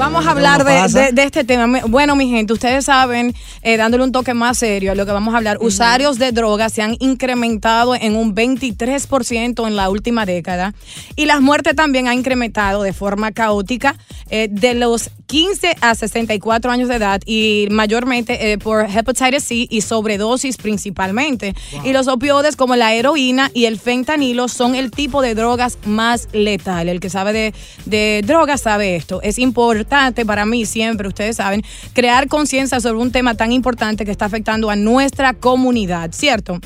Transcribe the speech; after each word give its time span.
Vamos 0.00 0.26
a 0.26 0.30
hablar 0.30 0.64
de, 0.64 0.72
de- 0.98 1.12
de 1.12 1.22
este 1.24 1.44
tema. 1.44 1.80
Bueno, 1.86 2.16
mi 2.16 2.26
gente, 2.30 2.54
ustedes 2.54 2.86
saben, 2.86 3.34
eh, 3.60 3.76
dándole 3.76 4.02
un 4.02 4.12
toque 4.12 4.32
más 4.32 4.56
serio 4.56 4.92
a 4.92 4.94
lo 4.94 5.04
que 5.04 5.12
vamos 5.12 5.34
a 5.34 5.36
hablar, 5.36 5.58
usuarios 5.60 6.18
de 6.18 6.32
drogas 6.32 6.72
se 6.72 6.80
han 6.80 6.96
incrementado 7.00 7.94
en 7.94 8.16
un 8.16 8.34
23% 8.34 9.66
en 9.66 9.76
la 9.76 9.90
última 9.90 10.24
década 10.24 10.72
y 11.16 11.26
las 11.26 11.42
muertes 11.42 11.76
también 11.76 12.08
han 12.08 12.14
incrementado 12.18 12.82
de 12.82 12.94
forma 12.94 13.32
caótica 13.32 13.94
eh, 14.30 14.48
de 14.50 14.72
los 14.74 15.10
15 15.26 15.76
a 15.82 15.94
64 15.94 16.70
años 16.72 16.88
de 16.88 16.94
edad 16.96 17.20
y 17.26 17.68
mayormente 17.70 18.52
eh, 18.52 18.58
por 18.58 18.86
hepatitis 18.86 19.44
C 19.44 19.66
y 19.68 19.82
sobredosis 19.82 20.56
principalmente. 20.56 21.54
Y 21.84 21.92
los 21.92 22.08
opioides 22.08 22.56
como 22.56 22.74
la 22.74 22.94
heroína 22.94 23.50
y 23.52 23.66
el 23.66 23.78
fentanilo 23.78 24.48
son 24.48 24.74
el 24.74 24.90
tipo 24.90 25.20
de 25.20 25.34
drogas 25.34 25.76
más 25.84 26.28
letal. 26.32 26.88
El 26.88 27.00
que 27.00 27.10
sabe 27.10 27.32
de, 27.34 27.54
de 27.84 28.22
drogas 28.26 28.62
sabe 28.62 28.96
esto. 28.96 29.20
Es 29.22 29.38
importante 29.38 29.89
para 30.24 30.46
mí 30.46 30.64
siempre, 30.64 31.08
ustedes 31.08 31.36
saben, 31.36 31.62
crear 31.92 32.28
conciencia 32.28 32.80
sobre 32.80 32.98
un 32.98 33.12
tema 33.12 33.34
tan 33.34 33.52
importante 33.52 34.04
que 34.04 34.10
está 34.10 34.24
afectando 34.24 34.70
a 34.70 34.76
nuestra 34.76 35.34
comunidad, 35.34 36.10
¿cierto? 36.12 36.58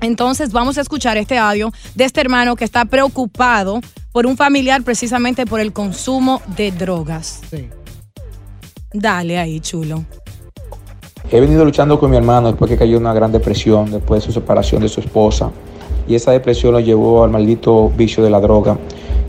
Entonces 0.00 0.52
vamos 0.52 0.78
a 0.78 0.80
escuchar 0.80 1.16
este 1.16 1.38
audio 1.38 1.70
de 1.94 2.04
este 2.04 2.20
hermano 2.20 2.56
que 2.56 2.64
está 2.64 2.84
preocupado 2.86 3.80
por 4.12 4.26
un 4.26 4.36
familiar 4.36 4.82
precisamente 4.82 5.46
por 5.46 5.60
el 5.60 5.72
consumo 5.72 6.42
de 6.56 6.72
drogas. 6.72 7.40
Dale 8.92 9.38
ahí, 9.38 9.60
chulo. 9.60 10.04
He 11.30 11.40
venido 11.40 11.64
luchando 11.64 11.98
con 11.98 12.10
mi 12.10 12.16
hermano 12.16 12.48
después 12.48 12.70
que 12.70 12.76
cayó 12.76 12.96
en 12.96 13.04
una 13.04 13.14
gran 13.14 13.32
depresión, 13.32 13.90
después 13.90 14.22
de 14.22 14.26
su 14.26 14.32
separación 14.32 14.82
de 14.82 14.88
su 14.88 15.00
esposa. 15.00 15.50
Y 16.08 16.14
esa 16.14 16.32
depresión 16.32 16.72
lo 16.72 16.80
llevó 16.80 17.24
al 17.24 17.30
maldito 17.30 17.88
vicio 17.90 18.24
de 18.24 18.30
la 18.30 18.40
droga. 18.40 18.76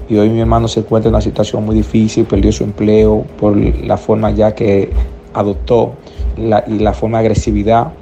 Y 0.09 0.18
hoy 0.18 0.30
mi 0.30 0.42
hermano 0.42 0.68
se 0.68 0.82
encuentra 0.82 1.09
en 1.09 1.16
una 1.16 1.22
situación 1.22 1.66
muy 1.66 1.76
difícil, 1.76 2.26
perdió 2.26 2.52
su 2.52 2.64
empleo 2.64 3.26
por 3.40 3.56
la 3.56 3.98
forma 3.98 4.32
ya 4.32 4.54
que 4.54 4.90
adoptó 5.34 5.94
la- 6.38 6.64
y 6.68 6.80
la 6.80 6.94
forma 6.94 7.20
de 7.20 7.26
agresividad. 7.28 7.94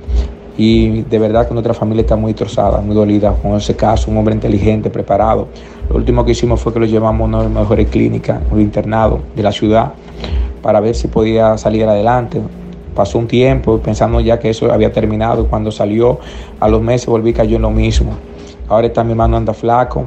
Y 0.58 1.04
de 1.04 1.20
verdad 1.20 1.48
que 1.48 1.54
nuestra 1.54 1.74
familia 1.74 2.02
está 2.02 2.16
muy 2.16 2.34
trozada, 2.34 2.82
muy 2.82 2.96
dolida 2.96 3.34
con 3.42 3.54
ese 3.56 3.76
caso, 3.76 4.12
un 4.12 4.18
hombre 4.18 4.34
inteligente, 4.34 4.90
preparado. 4.90 5.48
Lo 5.90 5.96
último 5.96 6.26
que 6.26 6.32
hicimos 6.32 6.60
fue 6.60 6.74
que 6.74 6.80
lo 6.80 6.86
llevamos 6.86 7.22
a 7.22 7.26
una 7.26 7.38
de 7.40 7.44
las 7.46 7.54
mejores 7.54 7.88
clínicas, 7.88 8.42
un 8.52 8.60
internado 8.60 9.22
de 9.36 9.44
la 9.44 9.52
ciudad, 9.52 9.94
para 10.62 10.80
ver 10.80 10.96
si 10.96 11.08
podía 11.08 11.58
salir 11.58 11.86
adelante. 11.86 12.42
Pasó 12.96 13.18
un 13.18 13.28
tiempo 13.28 13.78
pensando 13.80 14.20
ya 14.20 14.38
que 14.40 14.50
eso 14.50 14.72
había 14.72 14.92
terminado. 14.92 15.48
Cuando 15.48 15.72
salió 15.72 16.20
a 16.60 16.68
los 16.68 16.82
meses 16.82 17.08
volví 17.08 17.32
cayó 17.32 17.56
en 17.56 17.62
lo 17.62 17.72
mismo. 17.72 18.12
Ahora 18.68 18.88
está 18.88 19.04
mi 19.04 19.12
hermano 19.12 19.38
anda 19.38 19.54
flaco 19.54 20.06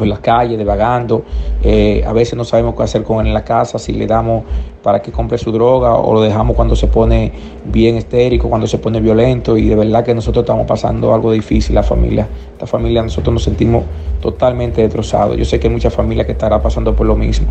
por 0.00 0.08
las 0.08 0.20
calles, 0.20 0.56
devagando. 0.56 1.24
Eh, 1.62 2.02
a 2.06 2.12
veces 2.14 2.34
no 2.34 2.44
sabemos 2.44 2.74
qué 2.74 2.82
hacer 2.82 3.02
con 3.04 3.20
él 3.20 3.26
en 3.26 3.34
la 3.34 3.44
casa, 3.44 3.78
si 3.78 3.92
le 3.92 4.06
damos 4.06 4.44
para 4.82 5.02
que 5.02 5.12
compre 5.12 5.36
su 5.36 5.52
droga 5.52 5.94
o 5.94 6.14
lo 6.14 6.22
dejamos 6.22 6.56
cuando 6.56 6.74
se 6.74 6.86
pone 6.86 7.30
bien 7.66 7.98
histérico, 7.98 8.48
cuando 8.48 8.66
se 8.66 8.78
pone 8.78 8.98
violento. 8.98 9.58
Y 9.58 9.68
de 9.68 9.76
verdad 9.76 10.02
que 10.02 10.14
nosotros 10.14 10.44
estamos 10.44 10.66
pasando 10.66 11.12
algo 11.12 11.32
difícil, 11.32 11.74
la 11.74 11.82
familia. 11.82 12.26
Esta 12.52 12.66
familia, 12.66 13.02
nosotros 13.02 13.34
nos 13.34 13.44
sentimos 13.44 13.84
totalmente 14.22 14.80
destrozados. 14.80 15.36
Yo 15.36 15.44
sé 15.44 15.60
que 15.60 15.68
hay 15.68 15.74
mucha 15.74 15.90
familia 15.90 16.24
que 16.24 16.32
estará 16.32 16.62
pasando 16.62 16.96
por 16.96 17.06
lo 17.06 17.14
mismo. 17.14 17.48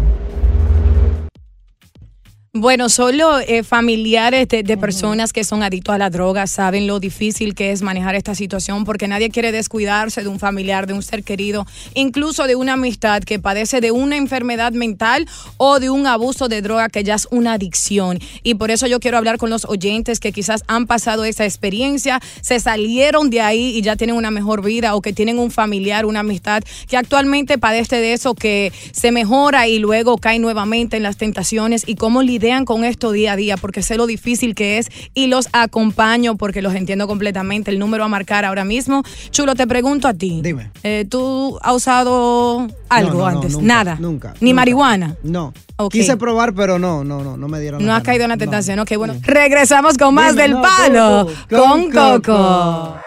Bueno, 2.60 2.90
solo 2.90 3.40
eh, 3.40 3.64
familiares 3.64 4.50
de, 4.50 4.78
personas 4.78 5.32
que 5.32 5.46
son 5.46 5.64
adictos 5.64 5.96
a 5.96 5.98
la 5.98 6.10
droga 6.10 6.46
saben 6.46 6.88
lo 6.88 7.00
difícil 7.00 7.56
que 7.56 7.72
es 7.72 7.82
manejar 7.82 8.16
esta 8.16 8.36
situación 8.36 8.84
porque 8.84 9.08
nadie 9.08 9.30
quiere 9.30 9.54
descuidarse 9.54 10.24
de 10.24 10.28
un 10.28 10.40
familiar, 10.40 10.86
de 10.86 10.92
un 10.92 11.02
ser 11.02 11.24
querido, 11.24 11.66
incluso 11.94 12.48
de 12.48 12.58
una 12.58 12.74
amistad 12.74 13.24
que 13.24 13.40
padece 13.40 13.80
de 13.80 13.92
una 13.92 14.18
enfermedad 14.18 14.74
mental 14.74 15.26
o 15.56 15.80
de 15.80 15.90
un 15.90 16.06
abuso 16.06 16.50
de 16.50 16.62
droga 16.62 16.90
que 16.90 17.06
ya 17.06 17.16
es 17.16 17.30
una 17.32 17.54
adicción. 17.54 18.20
Y 18.44 18.56
por 18.56 18.72
eso 18.72 18.88
yo 18.88 19.00
quiero 19.00 19.18
hablar 19.18 19.38
con 19.38 19.50
los 19.50 19.64
oyentes 19.64 20.20
que 20.20 20.34
quizás 20.34 20.66
han 20.68 20.86
pasado 20.86 21.24
esa 21.24 21.46
experiencia, 21.46 22.20
se 22.42 22.60
salieron 22.60 23.30
de 23.30 23.40
ahí 23.40 23.70
y 23.78 23.82
ya 23.84 23.96
tienen 23.96 24.18
una 24.18 24.32
mejor 24.32 24.66
vida 24.66 24.96
o 24.96 25.02
que 25.02 25.14
tienen 25.14 25.40
un 25.40 25.52
familiar, 25.52 26.06
una 26.06 26.20
amistad 26.20 26.62
que 26.90 26.98
actualmente 26.98 27.58
padece 27.58 28.02
de 28.02 28.12
eso, 28.12 28.36
que 28.36 28.74
se 28.92 29.14
mejora 29.14 29.70
y 29.70 29.80
luego 29.80 30.18
cae 30.18 30.40
nuevamente 30.40 30.98
en 30.98 31.04
las 31.04 31.16
tentaciones 31.16 31.86
y 31.88 31.96
cómo 31.96 32.22
con 32.66 32.84
esto 32.84 33.12
día 33.12 33.34
a 33.34 33.36
día, 33.36 33.58
porque 33.58 33.82
sé 33.84 33.96
lo 33.96 34.08
difícil 34.08 34.56
que 34.56 34.78
es 34.80 34.88
y 35.14 35.28
los 35.28 35.48
acompaño 35.54 36.36
porque 36.36 36.62
los 36.62 36.74
entiendo 36.76 37.08
completamente. 37.08 37.70
El 37.72 37.78
número 37.80 38.04
a 38.04 38.08
marcar 38.08 38.44
ahora 38.46 38.66
mismo. 38.66 39.04
Chulo, 39.30 39.54
te 39.56 39.68
pregunto 39.68 40.08
a 40.08 40.14
ti. 40.14 40.40
Dime. 40.44 40.72
Eh, 40.84 41.06
¿Tú 41.10 41.60
has 41.62 41.74
usado 41.76 42.68
algo 42.90 43.12
No, 43.12 43.18
no, 43.18 43.32
no, 43.32 43.38
antes? 43.38 43.52
nunca, 43.54 43.66
Nada. 43.68 43.98
Nunca. 44.00 44.34
Ni 44.42 44.50
nunca. 44.50 44.56
marihuana. 44.62 45.16
No. 45.24 45.54
Quise 45.92 46.18
probar, 46.18 46.54
pero 46.56 46.78
no, 46.80 47.04
no, 47.06 47.24
no, 47.24 47.38
no 47.38 47.48
me 47.48 47.60
dieron. 47.62 47.86
No 47.86 47.94
has 47.94 48.04
caído 48.04 48.24
en 48.26 48.30
la 48.32 48.36
No. 48.36 48.40
tentación. 48.40 48.80
Ok, 48.80 48.92
bueno. 48.98 49.16
Regresamos 49.22 49.98
con 49.98 50.14
más 50.14 50.32
Dime, 50.32 50.42
del 50.42 50.52
no, 50.54 50.62
palo 50.62 51.28
con 51.50 51.90
Coco. 51.92 52.98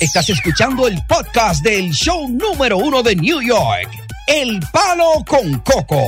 Estás 0.00 0.28
escuchando 0.28 0.86
el 0.86 0.98
podcast 1.08 1.62
del 1.64 1.90
show 1.92 2.28
número 2.28 2.76
uno 2.78 3.02
de 3.02 3.16
New 3.16 3.40
York. 3.40 3.88
El 4.26 4.60
Palo 4.72 5.24
con 5.26 5.58
Coco. 5.60 6.02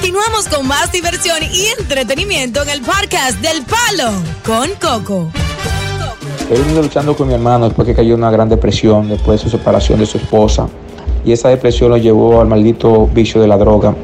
Continuamos 0.00 0.48
con 0.48 0.64
más 0.68 0.92
diversión 0.92 1.38
y 1.52 1.66
entretenimiento 1.80 2.62
en 2.62 2.68
el 2.68 2.82
podcast 2.82 3.40
del 3.40 3.64
palo 3.64 4.12
con 4.46 4.68
Coco. 4.80 5.28
He 6.48 6.56
venido 6.56 6.82
luchando 6.82 7.16
con 7.16 7.26
mi 7.26 7.34
hermano 7.34 7.64
después 7.64 7.84
que 7.84 7.96
cayó 7.96 8.14
una 8.14 8.30
gran 8.30 8.48
depresión, 8.48 9.08
después 9.08 9.40
de 9.40 9.50
su 9.50 9.56
separación 9.56 9.98
de 9.98 10.06
su 10.06 10.18
esposa. 10.18 10.68
Y 11.24 11.32
esa 11.32 11.48
depresión 11.48 11.90
lo 11.90 11.96
llevó 11.96 12.40
al 12.40 12.46
maldito 12.46 13.08
vicio 13.08 13.40
de 13.40 13.48
la 13.48 13.58
droga. 13.58 13.96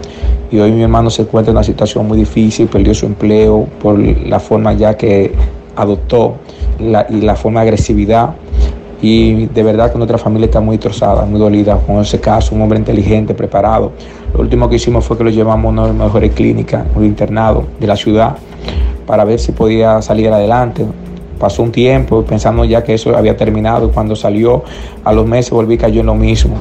Y 0.51 0.59
hoy 0.59 0.73
mi 0.73 0.83
hermano 0.83 1.11
se 1.11 1.23
encuentra 1.23 1.53
en 1.53 1.59
una 1.59 1.65
situación 1.65 2.09
muy 2.09 2.19
difícil, 2.19 2.67
perdió 2.67 2.93
su 2.93 3.07
empleo 3.07 3.69
por 3.81 3.97
la 3.97 4.41
forma 4.41 4.73
ya 4.73 4.97
que 4.97 5.33
adoptó 5.77 6.39
la- 6.81 7.07
y 7.09 7.21
la 7.21 7.37
forma 7.37 7.61
de 7.61 7.69
agresividad. 7.69 8.35
Y 9.07 9.49
de 9.49 9.63
verdad 9.63 9.93
que 9.93 9.99
nuestra 9.99 10.17
familia 10.17 10.47
está 10.47 10.63
muy 10.63 10.79
trozada, 10.79 11.27
muy 11.27 11.39
dolida 11.39 11.77
con 11.77 12.01
ese 12.01 12.19
caso, 12.21 12.55
un 12.55 12.63
hombre 12.63 12.79
inteligente, 12.79 13.35
preparado. 13.35 13.93
Lo 14.33 14.41
último 14.41 14.67
que 14.67 14.77
hicimos 14.77 15.05
fue 15.05 15.19
que 15.19 15.25
lo 15.25 15.29
llevamos 15.29 15.67
a 15.67 15.69
una 15.69 15.83
de 15.83 15.89
las 15.89 15.97
mejores 15.99 16.33
clínicas, 16.33 16.87
un 16.95 17.05
internado 17.05 17.67
de 17.79 17.87
la 17.87 17.97
ciudad, 17.97 18.35
para 19.07 19.27
ver 19.27 19.39
si 19.39 19.53
podía 19.53 20.01
salir 20.01 20.31
adelante. 20.31 20.87
Pasó 21.39 21.63
un 21.63 21.71
tiempo 21.71 22.25
pensando 22.25 22.65
ya 22.65 22.83
que 22.83 22.95
eso 22.95 23.15
había 23.15 23.37
terminado. 23.37 23.93
Cuando 23.93 24.17
salió 24.17 24.65
a 25.05 25.13
los 25.13 25.27
meses 25.27 25.51
volví 25.51 25.77
cayó 25.77 26.01
en 26.01 26.07
lo 26.07 26.15
mismo. 26.15 26.57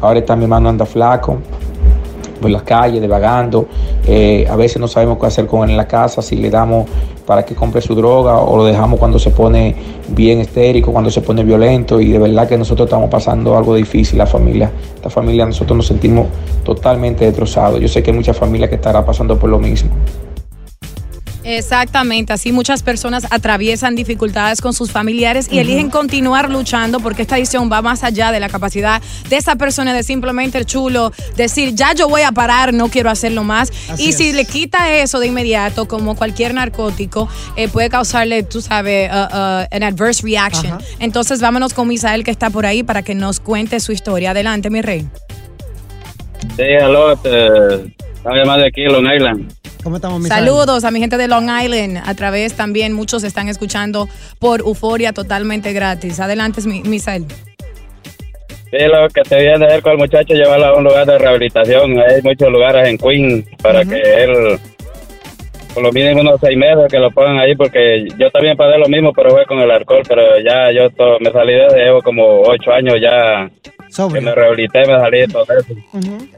Ahora 0.00 0.20
está 0.20 0.34
mi 0.34 0.44
hermano 0.44 0.70
anda 0.70 0.86
flaco 0.86 1.40
por 2.42 2.50
las 2.50 2.62
calles, 2.62 3.00
devagando. 3.00 3.66
Eh, 4.06 4.46
a 4.50 4.56
veces 4.56 4.78
no 4.78 4.88
sabemos 4.88 5.18
qué 5.18 5.26
hacer 5.26 5.46
con 5.46 5.64
él 5.64 5.70
en 5.70 5.76
la 5.78 5.88
casa, 5.88 6.20
si 6.20 6.36
le 6.36 6.50
damos 6.50 6.86
para 7.26 7.44
que 7.44 7.54
compre 7.54 7.80
su 7.80 7.94
droga 7.94 8.36
o 8.38 8.56
lo 8.58 8.64
dejamos 8.64 8.98
cuando 8.98 9.18
se 9.18 9.30
pone 9.30 9.74
bien 10.08 10.40
histérico, 10.40 10.92
cuando 10.92 11.10
se 11.10 11.22
pone 11.22 11.42
violento. 11.44 12.00
Y 12.00 12.12
de 12.12 12.18
verdad 12.18 12.48
que 12.48 12.58
nosotros 12.58 12.86
estamos 12.86 13.08
pasando 13.08 13.56
algo 13.56 13.74
difícil, 13.74 14.18
la 14.18 14.26
familia. 14.26 14.70
Esta 14.94 15.08
familia, 15.08 15.46
nosotros 15.46 15.76
nos 15.76 15.86
sentimos 15.86 16.26
totalmente 16.64 17.24
destrozados. 17.24 17.80
Yo 17.80 17.88
sé 17.88 18.02
que 18.02 18.10
hay 18.10 18.16
mucha 18.16 18.34
familia 18.34 18.68
que 18.68 18.74
estará 18.74 19.04
pasando 19.04 19.38
por 19.38 19.48
lo 19.48 19.58
mismo. 19.58 19.90
Exactamente, 21.44 22.32
así 22.32 22.52
muchas 22.52 22.82
personas 22.82 23.26
atraviesan 23.30 23.96
dificultades 23.96 24.60
con 24.60 24.72
sus 24.72 24.90
familiares 24.92 25.48
y 25.50 25.58
eligen 25.58 25.90
continuar 25.90 26.50
luchando 26.50 27.00
porque 27.00 27.22
esta 27.22 27.36
edición 27.36 27.70
va 27.70 27.82
más 27.82 28.04
allá 28.04 28.32
de 28.32 28.40
la 28.40 28.48
capacidad 28.48 29.02
de 29.28 29.36
esa 29.36 29.56
persona 29.56 29.92
de 29.92 30.02
simplemente 30.02 30.64
chulo 30.64 31.12
decir, 31.36 31.74
ya 31.74 31.94
yo 31.94 32.08
voy 32.08 32.22
a 32.22 32.32
parar, 32.32 32.72
no 32.72 32.88
quiero 32.88 33.10
hacerlo 33.10 33.44
más. 33.44 33.70
Así 33.88 34.08
y 34.08 34.12
si 34.12 34.32
le 34.32 34.44
quita 34.44 34.94
eso 34.94 35.18
de 35.18 35.26
inmediato, 35.28 35.88
como 35.88 36.14
cualquier 36.14 36.54
narcótico, 36.54 37.28
eh, 37.56 37.68
puede 37.68 37.88
causarle, 37.88 38.42
tú 38.42 38.60
sabes, 38.60 39.10
uh, 39.10 39.14
uh, 39.14 39.66
an 39.70 39.82
adverse 39.82 40.22
reaction. 40.22 40.74
Ajá. 40.74 40.84
Entonces 41.00 41.40
vámonos 41.40 41.74
con 41.74 41.88
Misael 41.88 42.24
que 42.24 42.30
está 42.30 42.50
por 42.50 42.66
ahí 42.66 42.82
para 42.82 43.02
que 43.02 43.14
nos 43.14 43.40
cuente 43.40 43.80
su 43.80 43.92
historia. 43.92 44.30
Adelante, 44.30 44.70
mi 44.70 44.82
rey. 44.82 45.06
Sí, 46.56 46.62
aló, 46.80 47.12
este, 47.12 47.94
estaba 48.14 48.36
llamando 48.36 48.62
de 48.62 48.68
aquí, 48.68 48.84
Long 48.84 49.06
Island. 49.12 49.61
¿Cómo 49.82 49.96
estamos, 49.96 50.20
Misael? 50.20 50.44
Saludos 50.44 50.84
a 50.84 50.90
mi 50.90 51.00
gente 51.00 51.16
de 51.16 51.26
Long 51.28 51.48
Island. 51.62 52.02
A 52.06 52.14
través 52.14 52.54
también 52.54 52.92
muchos 52.92 53.24
están 53.24 53.48
escuchando 53.48 54.08
por 54.38 54.60
Euforia 54.60 55.12
totalmente 55.12 55.72
gratis. 55.72 56.20
Adelante, 56.20 56.60
mi- 56.66 56.82
Misael. 56.82 57.26
Sí, 58.70 58.78
lo 58.86 59.08
que 59.08 59.22
te 59.22 59.36
viene 59.38 59.64
a 59.64 59.68
hacer 59.68 59.82
con 59.82 59.92
el 59.92 59.98
muchacho, 59.98 60.34
llevarlo 60.34 60.66
a 60.66 60.76
un 60.76 60.84
lugar 60.84 61.04
de 61.06 61.18
rehabilitación. 61.18 61.98
Hay 61.98 62.22
muchos 62.22 62.48
lugares 62.50 62.88
en 62.88 62.96
Queen 62.96 63.44
para 63.62 63.84
que 63.84 64.00
él 64.00 64.58
por 65.74 65.82
lo 65.82 65.90
mínimo 65.92 66.20
unos 66.20 66.38
seis 66.40 66.56
meses 66.56 66.84
que 66.90 66.98
lo 66.98 67.10
pongan 67.10 67.38
ahí, 67.38 67.54
porque 67.56 68.06
yo 68.18 68.30
también 68.30 68.56
pasé 68.58 68.76
lo 68.78 68.88
mismo, 68.88 69.10
pero 69.14 69.30
fue 69.30 69.46
con 69.46 69.58
el 69.58 69.70
alcohol, 69.70 70.02
pero 70.06 70.22
ya 70.40 70.70
yo 70.70 70.90
to- 70.90 71.18
me 71.20 71.32
salí 71.32 71.54
de 71.54 71.66
llevo 71.84 72.02
como 72.02 72.42
ocho 72.42 72.72
años 72.72 72.96
ya 73.00 73.50
que 74.12 74.20
me 74.20 74.34
rehabilité, 74.34 74.80
me 74.80 74.98
salí 74.98 75.18
de 75.20 75.28
todo 75.28 75.44
eso. 75.58 75.74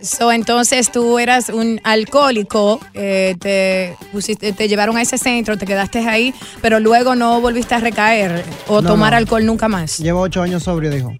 So, 0.00 0.32
entonces 0.32 0.90
tú 0.90 1.18
eras 1.18 1.48
un 1.48 1.80
alcohólico, 1.84 2.80
eh, 2.94 3.34
te, 3.40 3.96
pusiste- 4.12 4.52
te 4.52 4.68
llevaron 4.68 4.96
a 4.96 5.02
ese 5.02 5.18
centro, 5.18 5.56
te 5.56 5.66
quedaste 5.66 6.00
ahí, 6.00 6.34
pero 6.60 6.80
luego 6.80 7.14
no 7.14 7.40
volviste 7.40 7.74
a 7.74 7.78
recaer 7.80 8.42
o 8.66 8.80
No, 8.82 8.90
tomar 8.90 9.12
no. 9.12 9.18
alcohol 9.18 9.44
nunca 9.46 9.68
más. 9.68 9.98
Llevo 9.98 10.20
ocho 10.20 10.42
años 10.42 10.62
sobrio, 10.64 10.90
dijo. 10.90 11.12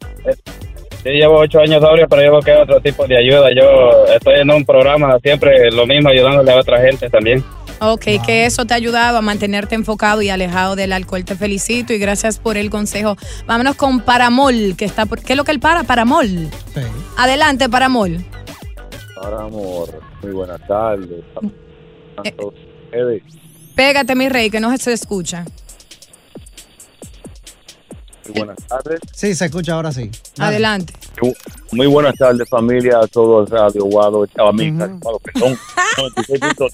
Sí, 1.03 1.11
llevo 1.11 1.39
ocho 1.39 1.61
años 1.61 1.83
sobrio, 1.83 2.07
pero 2.09 2.23
yo 2.23 2.33
busqué 2.33 2.53
otro 2.53 2.81
tipo 2.81 3.07
de 3.07 3.19
ayuda. 3.19 3.49
Yo 3.55 4.07
estoy 4.15 4.41
en 4.41 4.51
un 4.51 4.65
programa 4.65 5.19
siempre 5.23 5.71
lo 5.71 5.87
mismo, 5.87 6.09
ayudándole 6.09 6.51
a 6.51 6.57
otra 6.57 6.81
gente 6.81 7.11
también. 7.11 7.45
Ok, 7.81 8.05
que 8.25 8.47
eso 8.47 8.65
te 8.65 8.75
ha 8.75 8.77
ayudado 8.77 9.19
a 9.19 9.23
mantenerte 9.23 9.75
enfocado 9.75 10.23
y 10.23 10.31
alejado 10.31 10.77
del 10.77 10.93
alcohol. 10.93 11.25
Te 11.25 11.37
felicito 11.37 11.93
y 11.93 11.99
gracias 11.99 12.39
por 12.39 12.57
el 12.57 12.71
consejo. 12.71 13.17
Vámonos 13.47 13.77
con 13.77 14.01
Paramol, 14.01 14.75
que 14.77 14.85
está 14.85 15.07
por... 15.07 15.21
¿Qué 15.21 15.33
es 15.33 15.37
lo 15.37 15.45
que 15.45 15.53
él 15.53 15.61
para? 15.61 15.85
Paramol. 15.85 16.27
Sí. 16.29 16.81
Adelante, 17.17 17.69
Paramol. 17.69 18.25
Amor, 19.25 20.01
muy 20.23 20.33
buenas 20.33 20.61
tardes. 20.67 21.25
Ustedes. 22.39 23.23
Pégate, 23.75 24.15
mi 24.15 24.29
rey, 24.29 24.51
que 24.51 24.61
no 24.61 24.77
se 24.77 24.93
escucha. 24.93 25.45
Muy 28.27 28.39
buenas 28.39 28.59
tardes. 28.69 29.01
Sí, 29.13 29.35
se 29.35 29.47
escucha 29.47 29.75
ahora 29.75 29.93
sí. 29.93 30.11
Dale. 30.37 30.51
Adelante. 30.51 30.93
Muy 31.73 31.87
buenas 31.87 32.15
tardes, 32.17 32.49
familia, 32.49 32.99
a 33.03 33.07
todos 33.07 33.49
Radio 33.51 33.85
Guado, 33.85 34.27
a 34.37 34.53
mí, 34.53 34.71
Guado, 34.71 35.19
perdón. 35.21 35.59
96.3. 35.97 36.71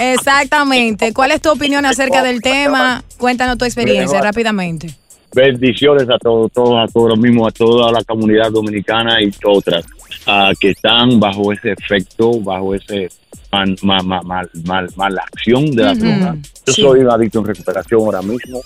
Exactamente. 0.14 1.12
¿Cuál 1.12 1.32
es 1.32 1.40
tu 1.40 1.50
opinión 1.50 1.84
acerca 1.86 2.22
del 2.22 2.40
tema? 2.40 3.02
Cuéntanos 3.18 3.58
tu 3.58 3.64
experiencia 3.64 4.20
rápidamente. 4.20 4.94
Bendiciones 5.34 6.08
a 6.08 6.18
todos, 6.18 6.52
todos, 6.52 6.88
a 6.88 6.92
todos, 6.92 7.08
lo 7.08 7.16
mismo, 7.16 7.46
a 7.46 7.50
toda 7.50 7.90
la 7.90 8.04
comunidad 8.04 8.52
dominicana 8.52 9.20
y 9.20 9.32
otras 9.44 9.84
ah, 10.26 10.52
que 10.58 10.70
están 10.70 11.18
bajo 11.20 11.52
ese 11.52 11.72
efecto, 11.72 12.40
bajo 12.40 12.74
ese 12.74 13.08
mal, 13.52 13.76
mal, 13.82 14.04
mal, 14.04 14.24
mal, 14.26 14.50
mal- 14.64 14.88
mala 14.96 15.22
acción 15.22 15.70
de 15.70 15.82
la 15.84 15.92
Ujú, 15.92 16.00
droga. 16.00 16.36
Yo 16.66 16.72
sí. 16.72 16.82
soy 16.82 17.00
un 17.00 17.10
adicto 17.10 17.38
en 17.40 17.44
recuperación 17.46 18.00
ahora 18.00 18.22
mismo. 18.22 18.60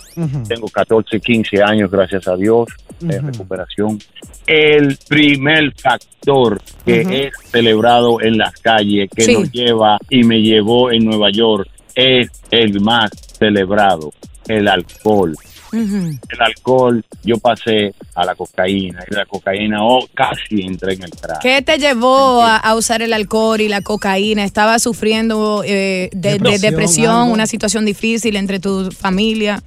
Tengo 0.48 0.68
14, 0.68 1.20
15 1.20 1.62
años, 1.62 1.90
gracias 1.90 2.26
a 2.28 2.36
Dios, 2.36 2.68
en 3.02 3.26
recuperación. 3.26 3.98
El 4.46 4.96
primer 5.08 5.72
factor 5.76 6.60
que 6.86 7.00
es 7.26 7.32
celebrado 7.50 8.20
en 8.22 8.38
las 8.38 8.54
calles, 8.60 9.10
que 9.14 9.22
Sí. 9.22 9.32
nos 9.34 9.50
lleva 9.52 9.98
y 10.08 10.22
me 10.24 10.40
llevó 10.40 10.90
en 10.90 11.04
Nueva 11.04 11.30
York, 11.30 11.68
es 11.94 12.30
el 12.50 12.80
más 12.80 13.10
celebrado, 13.38 14.12
el 14.46 14.68
alcohol. 14.68 15.34
El 15.72 16.40
alcohol, 16.40 17.04
yo 17.24 17.36
pasé 17.38 17.94
a 18.14 18.24
la 18.24 18.34
cocaína 18.34 19.04
y 19.10 19.14
la 19.14 19.26
cocaína 19.26 19.78
oh, 19.84 20.06
casi 20.14 20.62
entré 20.62 20.94
en 20.94 21.02
el 21.04 21.10
crack. 21.10 21.40
¿Qué 21.40 21.62
te 21.62 21.78
llevó 21.78 22.42
a, 22.42 22.56
a 22.56 22.74
usar 22.74 23.02
el 23.02 23.12
alcohol 23.12 23.60
y 23.60 23.68
la 23.68 23.82
cocaína? 23.82 24.44
¿Estabas 24.44 24.82
sufriendo 24.82 25.62
eh, 25.64 26.08
de, 26.12 26.38
de 26.38 26.58
Depresión, 26.70 27.30
una 27.30 27.46
situación 27.46 27.84
difícil 27.84 28.36
entre 28.36 28.60
tu 28.60 28.90
familia? 28.90 29.62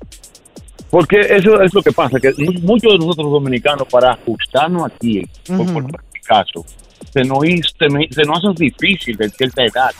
Porque 0.89 1.19
eso 1.21 1.61
es 1.61 1.73
lo 1.73 1.81
que 1.81 1.91
pasa, 1.91 2.19
que 2.19 2.33
mu- 2.37 2.59
muchos 2.61 2.91
de 2.93 2.97
nosotros 2.99 3.31
dominicanos, 3.31 3.87
para 3.89 4.11
ajustarnos 4.13 4.91
aquí, 4.91 5.21
por, 5.47 5.71
por 5.71 6.01
caso, 6.25 6.65
se 7.13 7.23
nos, 7.23 7.45
hizo- 7.45 7.69
se 7.79 7.87
me- 7.89 8.09
se 8.11 8.23
nos 8.23 8.39
hace 8.43 8.63
difícil 8.65 9.15
de 9.15 9.29
cierta 9.29 9.63
edad 9.63 9.91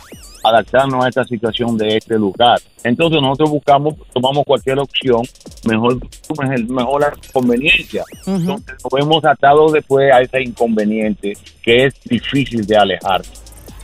adaptarnos 0.44 1.04
a 1.04 1.10
esta 1.10 1.24
situación 1.26 1.78
de 1.78 1.98
este 1.98 2.18
lugar. 2.18 2.60
Entonces 2.84 3.22
nosotros 3.22 3.52
buscamos, 3.52 3.96
tomamos 4.14 4.44
cualquier 4.46 4.80
opción, 4.80 5.22
mejor, 5.68 6.00
mejor 6.68 7.02
la 7.02 7.14
conveniencia. 7.32 8.04
Entonces 8.26 8.76
nos 8.84 8.92
vemos 8.94 9.24
atados 9.26 9.74
después 9.74 10.12
a 10.12 10.22
ese 10.22 10.42
inconveniente 10.42 11.34
que 11.62 11.86
es 11.86 11.94
difícil 12.04 12.66
de 12.66 12.78
alejar. 12.78 13.22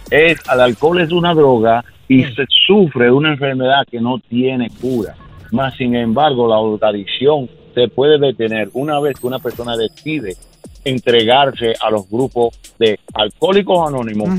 Es, 0.09 0.39
el 0.51 0.59
alcohol 0.59 1.01
es 1.01 1.11
una 1.11 1.33
droga 1.33 1.83
y 2.07 2.23
se 2.23 2.45
sufre 2.65 3.05
de 3.05 3.11
una 3.11 3.33
enfermedad 3.33 3.85
que 3.89 3.99
no 3.99 4.19
tiene 4.19 4.69
cura. 4.81 5.15
Más 5.51 5.75
sin 5.75 5.95
embargo, 5.95 6.47
la 6.47 6.87
adicción 6.87 7.49
se 7.73 7.87
puede 7.89 8.17
detener 8.17 8.69
una 8.73 8.99
vez 8.99 9.19
que 9.19 9.27
una 9.27 9.39
persona 9.39 9.75
decide 9.77 10.35
entregarse 10.83 11.73
a 11.79 11.91
los 11.91 12.09
grupos 12.09 12.57
de 12.79 12.99
alcohólicos 13.13 13.87
anónimos. 13.87 14.29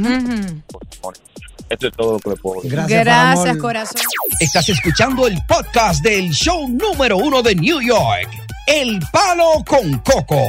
Esto 1.71 1.89
es 1.89 1.93
todo 1.95 2.13
lo 2.13 2.19
que 2.19 2.31
le 2.31 2.37
puedo 2.37 2.63
decir. 2.63 2.79
Gracias, 2.89 3.57
corazón. 3.59 4.01
Estás 4.41 4.69
escuchando 4.71 5.27
el 5.27 5.39
podcast 5.47 6.03
del 6.03 6.31
show 6.31 6.67
número 6.67 7.19
uno 7.19 7.43
de 7.43 7.55
New 7.55 7.81
York, 7.83 8.29
El 8.67 8.99
Palo 9.13 9.63
con 9.67 9.99
Coco. 9.99 10.41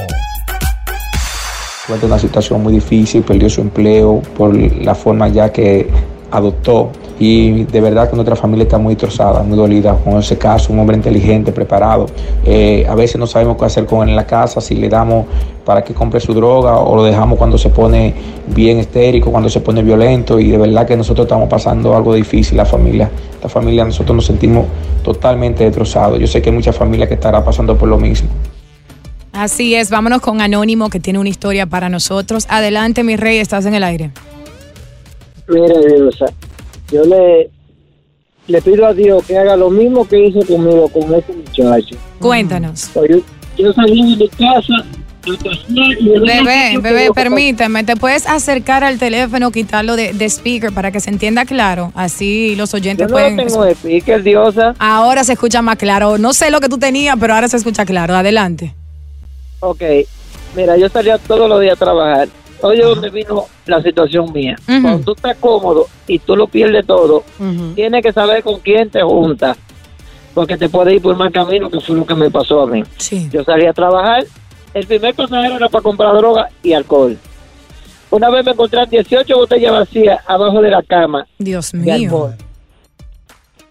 en 1.89 2.05
una 2.05 2.19
situación 2.19 2.63
muy 2.63 2.73
difícil, 2.73 3.23
perdió 3.23 3.49
su 3.49 3.61
empleo 3.61 4.21
por 4.37 4.55
la 4.55 4.95
forma 4.95 5.27
ya 5.27 5.51
que 5.51 5.89
adoptó 6.31 6.91
y 7.19 7.65
de 7.65 7.81
verdad 7.81 8.09
que 8.09 8.15
nuestra 8.15 8.37
familia 8.37 8.63
está 8.63 8.77
muy 8.77 8.95
destrozada, 8.95 9.43
muy 9.43 9.57
dolida 9.57 9.95
con 9.95 10.17
ese 10.17 10.37
caso, 10.37 10.71
un 10.71 10.79
hombre 10.79 10.95
inteligente, 10.95 11.51
preparado. 11.51 12.05
Eh, 12.45 12.85
a 12.89 12.95
veces 12.95 13.17
no 13.17 13.27
sabemos 13.27 13.57
qué 13.57 13.65
hacer 13.65 13.85
con 13.85 14.03
él 14.03 14.09
en 14.09 14.15
la 14.15 14.25
casa, 14.25 14.61
si 14.61 14.75
le 14.75 14.87
damos 14.87 15.25
para 15.65 15.83
que 15.83 15.93
compre 15.93 16.21
su 16.21 16.33
droga 16.33 16.79
o 16.79 16.95
lo 16.95 17.03
dejamos 17.03 17.37
cuando 17.37 17.57
se 17.57 17.69
pone 17.69 18.13
bien 18.47 18.79
histérico, 18.79 19.31
cuando 19.31 19.49
se 19.49 19.59
pone 19.59 19.83
violento 19.83 20.39
y 20.39 20.49
de 20.49 20.57
verdad 20.57 20.87
que 20.87 20.95
nosotros 20.95 21.25
estamos 21.25 21.49
pasando 21.49 21.95
algo 21.95 22.13
difícil, 22.13 22.55
la 22.57 22.65
familia. 22.65 23.11
La 23.43 23.49
familia 23.49 23.83
nosotros 23.83 24.15
nos 24.15 24.25
sentimos 24.25 24.65
totalmente 25.03 25.65
destrozados. 25.65 26.19
Yo 26.19 26.27
sé 26.27 26.41
que 26.41 26.49
hay 26.49 26.55
mucha 26.55 26.73
familia 26.73 27.07
que 27.07 27.15
estará 27.15 27.43
pasando 27.43 27.77
por 27.77 27.89
lo 27.89 27.97
mismo. 27.97 28.29
Así 29.33 29.75
es, 29.75 29.89
vámonos 29.89 30.21
con 30.21 30.41
Anónimo 30.41 30.89
que 30.89 30.99
tiene 30.99 31.19
una 31.19 31.29
historia 31.29 31.65
para 31.65 31.89
nosotros. 31.89 32.45
Adelante, 32.49 33.03
mi 33.03 33.15
rey, 33.15 33.37
estás 33.37 33.65
en 33.65 33.73
el 33.73 33.83
aire. 33.83 34.11
Mira, 35.47 35.79
Diosa, 35.79 36.25
yo 36.91 37.03
le, 37.05 37.49
le 38.47 38.61
pido 38.61 38.85
a 38.85 38.93
Dios 38.93 39.23
que 39.25 39.37
haga 39.37 39.55
lo 39.55 39.69
mismo 39.69 40.07
que 40.07 40.27
hizo 40.27 40.39
conmigo 40.45 40.87
con 40.89 41.13
este 41.13 41.33
muchacho. 41.33 41.95
Cuéntanos. 42.19 42.89
Pues 42.93 43.09
Yo, 43.09 43.17
yo 43.57 43.73
salí 43.73 44.15
de 44.15 44.23
mi 44.23 44.29
casa, 44.29 44.85
y 45.25 46.19
Bebé, 46.19 46.71
yo 46.73 46.81
bebé, 46.81 47.09
permíteme, 47.13 47.83
¿te 47.83 47.95
puedes 47.95 48.25
acercar 48.25 48.83
al 48.83 48.97
teléfono, 48.97 49.51
quitarlo 49.51 49.95
de, 49.95 50.13
de 50.13 50.25
speaker 50.25 50.71
para 50.71 50.91
que 50.91 50.99
se 51.01 51.09
entienda 51.09 51.45
claro? 51.45 51.91
Así 51.93 52.55
los 52.55 52.71
Yo 52.71 52.77
oyentes 52.77 53.07
no 53.07 53.13
pueden... 53.13 53.37
tengo 53.37 53.63
de 53.65 53.73
speaker, 53.73 54.23
Diosa. 54.23 54.75
Ahora 54.79 55.23
se 55.23 55.33
escucha 55.33 55.61
más 55.61 55.75
claro. 55.75 56.17
No 56.17 56.33
sé 56.33 56.49
lo 56.49 56.61
que 56.61 56.69
tú 56.69 56.77
tenías, 56.77 57.17
pero 57.19 57.35
ahora 57.35 57.47
se 57.47 57.57
escucha 57.57 57.85
claro. 57.85 58.15
Adelante. 58.15 58.73
Ok, 59.59 59.81
mira, 60.55 60.77
yo 60.77 60.87
salía 60.89 61.17
todos 61.17 61.49
los 61.49 61.59
días 61.61 61.73
a 61.73 61.75
trabajar. 61.85 62.29
Oye, 62.61 62.81
donde 62.83 63.09
vino 63.09 63.45
la 63.65 63.81
situación 63.81 64.31
mía. 64.33 64.55
Cuando 64.65 64.99
tú 64.99 65.11
estás 65.13 65.37
cómodo 65.37 65.87
y 66.07 66.19
tú 66.19 66.35
lo 66.35 66.47
pierdes 66.47 66.85
todo, 66.85 67.23
tienes 67.75 68.03
que 68.03 68.11
saber 68.11 68.43
con 68.43 68.59
quién 68.59 68.89
te 68.89 69.01
juntas. 69.01 69.57
Porque 70.33 70.57
te 70.57 70.69
puede 70.69 70.95
ir 70.95 71.01
por 71.01 71.15
mal 71.15 71.31
camino, 71.31 71.69
que 71.69 71.79
fue 71.79 71.95
lo 71.95 72.05
que 72.05 72.15
me 72.15 72.29
pasó 72.29 72.61
a 72.61 72.67
mí. 72.67 72.83
Yo 73.31 73.43
salí 73.43 73.65
a 73.65 73.73
trabajar. 73.73 74.25
El 74.73 74.85
primer 74.85 75.15
pasajero 75.15 75.55
era 75.55 75.69
para 75.69 75.81
comprar 75.81 76.15
droga 76.15 76.49
y 76.61 76.73
alcohol. 76.73 77.17
Una 78.11 78.29
vez 78.29 78.45
me 78.45 78.51
encontré 78.51 78.85
18 78.85 79.35
botellas 79.35 79.71
vacías 79.71 80.19
abajo 80.27 80.61
de 80.61 80.69
la 80.69 80.81
cama. 80.83 81.25
Dios 81.37 81.71
de 81.71 81.77
mío. 81.79 81.93
alcohol. 81.93 82.35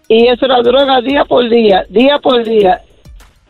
Y 0.07 0.27
eso 0.27 0.45
era 0.45 0.61
droga 0.61 1.01
día 1.01 1.23
por 1.23 1.47
día, 1.49 1.85
día 1.89 2.19
por 2.19 2.43
día. 2.43 2.81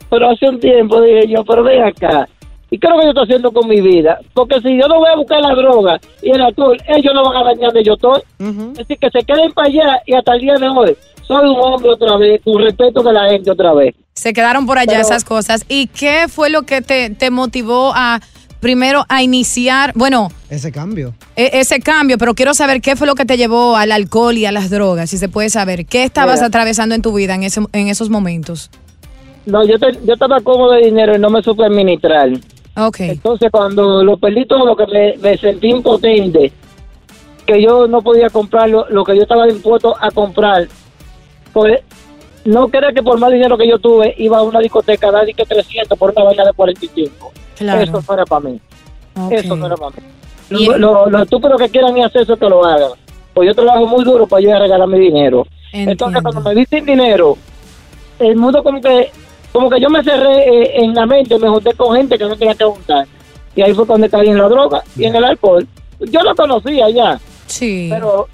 Pero 0.10 0.30
hace 0.30 0.50
un 0.50 0.60
tiempo 0.60 1.02
dije 1.02 1.28
yo, 1.28 1.44
pero 1.46 1.64
ven 1.64 1.84
acá. 1.84 2.28
¿Y 2.72 2.78
qué 2.78 2.88
es 2.88 2.94
lo 2.94 3.00
que 3.00 3.06
yo 3.06 3.10
estoy 3.10 3.24
haciendo 3.24 3.52
con 3.52 3.68
mi 3.68 3.82
vida? 3.82 4.20
Porque 4.34 4.62
si 4.62 4.78
yo 4.80 4.88
no 4.88 5.00
voy 5.00 5.10
a 5.12 5.16
buscar 5.16 5.42
la 5.42 5.56
droga 5.56 6.00
y 6.22 6.30
el 6.32 6.42
alcohol, 6.42 6.78
ellos 6.88 7.14
no 7.16 7.24
van 7.24 7.38
a 7.38 7.44
dañar 7.46 7.72
donde 7.74 7.84
yo 7.84 7.94
estoy. 7.94 8.22
Es 8.40 8.78
decir, 8.88 8.98
que 9.00 9.10
se 9.10 9.24
queden 9.26 9.52
para 9.54 9.68
allá 9.68 10.02
y 10.06 10.14
hasta 10.14 10.34
el 10.36 10.42
día 10.42 10.54
de 10.56 10.68
hoy 10.70 10.96
soy 11.28 11.48
un 11.50 11.58
hombre 11.60 11.90
otra 11.92 12.18
vez, 12.18 12.42
con 12.44 12.62
respeto 12.64 13.02
de 13.04 13.14
la 13.14 13.30
gente 13.30 13.52
otra 13.52 13.74
vez. 13.74 13.96
Se 14.14 14.34
quedaron 14.34 14.66
por 14.66 14.78
allá 14.78 14.92
Pero- 14.94 15.02
esas 15.02 15.24
cosas. 15.24 15.66
¿Y 15.70 15.88
qué 15.88 16.26
fue 16.28 16.50
lo 16.50 16.64
que 16.64 16.82
te, 16.82 17.10
te 17.12 17.30
motivó 17.32 17.92
a, 17.96 18.20
primero, 18.60 19.06
a 19.10 19.22
iniciar, 19.24 19.92
bueno, 19.96 20.30
Ese 20.50 20.72
cambio. 20.72 21.14
e- 21.36 21.52
ese 21.54 21.80
cambio, 21.80 22.18
pero 22.18 22.34
quiero 22.36 22.54
saber 22.54 22.82
qué 22.82 22.96
fue 22.96 23.08
lo 23.08 23.16
que 23.16 23.26
te 23.26 23.38
llevó 23.38 23.76
al 23.78 23.92
alcohol 23.92 24.38
y 24.38 24.46
a 24.46 24.52
las 24.52 24.70
drogas, 24.70 25.10
si 25.12 25.18
se 25.18 25.30
puede 25.30 25.50
saber. 25.50 25.86
¿Qué 25.86 26.04
estabas 26.04 26.36
Mira. 26.38 26.48
atravesando 26.48 26.94
en 26.96 27.02
tu 27.02 27.14
vida 27.14 27.34
en, 27.36 27.44
ese, 27.44 27.62
en 27.74 27.88
esos 27.88 28.10
momentos? 28.10 28.70
No, 29.50 29.64
yo, 29.66 29.78
te- 29.80 30.00
yo 30.06 30.14
estaba 30.14 30.40
cómodo 30.42 30.74
de 30.74 30.86
dinero 30.86 31.16
y 31.16 31.20
no 31.20 31.30
me 31.30 31.42
supe 31.42 31.66
administrar. 31.66 32.30
Ok. 32.78 33.00
Entonces, 33.02 33.50
cuando 33.52 34.04
lo 34.04 34.18
perdí 34.18 34.46
todo, 34.46 34.66
lo 34.66 34.76
que 34.76 34.86
me, 34.88 35.18
me 35.18 35.38
sentí 35.38 35.70
impotente, 35.70 36.52
que 37.46 37.62
yo 37.62 37.88
no 37.88 38.02
podía 38.02 38.30
comprar 38.30 38.70
lo, 38.70 38.88
lo 38.90 39.04
que 39.04 39.16
yo 39.16 39.24
estaba 39.24 39.46
dispuesto 39.46 39.96
a 40.00 40.12
comprar. 40.12 40.68
Pues, 41.52 41.80
no 42.46 42.68
creer 42.70 42.94
que 42.94 43.04
por 43.04 43.20
más 43.20 43.32
dinero 43.32 43.58
que 43.58 43.68
yo 43.68 43.80
tuve, 43.80 44.14
iba 44.18 44.38
a 44.38 44.44
una 44.44 44.60
discoteca 44.60 45.10
a 45.10 45.12
dar 45.12 45.30
y 45.30 45.34
que 45.34 45.46
300 45.46 45.98
por 45.98 46.12
una 46.12 46.24
vaina 46.24 46.46
de 46.46 46.54
45. 46.54 47.32
Claro. 47.58 47.82
Eso 47.82 48.04
no 48.08 48.14
era 48.14 48.26
para 48.26 48.42
mí. 48.50 48.60
Eso 49.32 49.56
no 49.56 49.66
era 49.66 49.76
para 49.76 49.92
mí. 49.92 50.04
Y- 50.52 50.66
Los 50.68 50.80
lo, 50.80 51.10
los 51.10 51.22
estúpidos 51.24 51.60
que 51.60 51.70
quieran 51.70 52.00
a 52.02 52.06
hacer 52.06 52.22
eso, 52.22 52.38
que 52.38 52.48
lo 52.50 52.64
hagan. 52.66 52.92
Pues 53.34 53.48
yo 53.48 53.54
trabajo 53.56 53.86
muy 53.88 54.04
duro 54.06 54.26
para 54.28 54.42
yo 54.42 54.58
regalar 54.58 54.88
mi 54.88 55.00
dinero. 55.00 55.46
Entonces, 55.74 56.22
cuando 56.24 56.42
me 56.42 56.56
diste 56.56 56.82
dinero, 56.82 57.38
el 58.20 58.36
mundo 58.36 58.64
como 58.64 58.80
que 58.82 59.12
como 59.52 59.70
que 59.70 59.80
yo 59.80 59.90
me 59.90 60.04
cerré 60.04 60.48
eh, 60.48 60.84
en 60.84 60.94
la 60.94 61.06
mente, 61.06 61.38
me 61.40 61.50
junté 61.50 61.74
con 61.74 61.96
gente 61.96 62.18
que 62.18 62.26
no 62.26 62.36
tenía 62.36 62.56
que 62.56 62.66
juntar. 62.66 63.08
Y 63.56 63.62
ahí 63.62 63.74
fue 63.74 63.86
cuando 63.86 64.10
caí 64.10 64.30
en 64.30 64.38
la 64.38 64.48
droga 64.48 64.84
y 64.96 65.06
en 65.06 65.16
el 65.16 65.24
alcohol. 65.24 65.68
Yo 66.00 66.22
lo 66.22 66.36
conocía 66.36 66.90
ya. 66.90 67.20
Sí. 67.48 67.88
Pero 67.90 68.28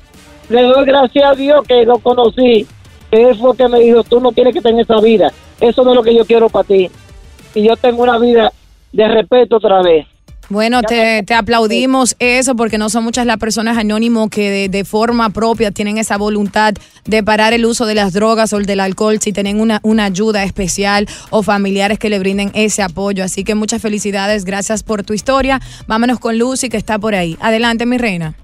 le 0.50 0.62
doy 0.64 0.86
gracias 0.86 1.26
a 1.26 1.36
Dios 1.36 1.66
que 1.68 1.86
lo 1.86 2.00
conocí. 2.00 2.68
Que 3.10 3.34
fue 3.36 3.56
que 3.56 3.68
me 3.68 3.80
dijo, 3.80 4.04
tú 4.04 4.20
no 4.20 4.32
tienes 4.32 4.54
que 4.54 4.62
tener 4.62 4.82
esa 4.82 5.00
vida. 5.00 5.32
Eso 5.60 5.84
no 5.84 5.92
es 5.92 5.96
lo 5.96 6.04
que 6.04 6.14
yo 6.14 6.26
quiero 6.26 6.50
para 6.50 6.68
ti. 6.68 6.90
Y 7.54 7.64
yo 7.64 7.78
tengo 7.78 8.04
una 8.04 8.20
vida 8.20 8.52
de 8.92 9.08
respeto 9.08 9.58
otra 9.58 9.82
vez. 9.82 10.06
Bueno, 10.50 10.84
te, 10.84 11.24
te, 11.24 11.34
aplaudimos 11.34 12.16
eso 12.20 12.56
porque 12.56 12.78
no 12.78 12.90
son 12.90 13.04
muchas 13.04 13.26
las 13.26 13.38
personas 13.38 13.78
anónimos 13.78 14.30
que 14.30 14.70
de, 14.70 14.86
forma 14.86 15.32
propia 15.32 15.72
tienen 15.72 15.98
esa 15.98 16.18
voluntad 16.18 16.76
de 17.06 17.24
parar 17.24 17.54
el 17.54 17.66
uso 17.66 17.86
de 17.86 17.96
las 17.96 18.14
drogas 18.14 18.54
o 18.54 18.58
el 18.58 18.66
del 18.66 18.80
alcohol 18.80 19.20
si 19.20 19.34
tienen 19.34 19.60
una, 19.60 19.80
una 19.82 20.06
ayuda 20.06 20.44
especial 20.44 21.08
o 21.32 21.42
familiares 21.42 21.98
que 21.98 22.10
le 22.10 22.20
brinden 22.20 22.52
ese 22.54 22.84
apoyo. 22.84 23.24
Así 23.24 23.44
que 23.44 23.56
muchas 23.56 23.82
felicidades, 23.82 24.46
gracias 24.46 24.84
por 24.84 25.04
tu 25.04 25.14
historia. 25.14 25.60
Vámonos 25.88 26.20
con 26.20 26.38
Lucy 26.38 26.70
que 26.70 26.78
está 26.78 27.00
por 27.00 27.16
ahí. 27.16 27.38
Adelante, 27.42 27.86
mi 27.86 27.98
reina. 27.98 28.36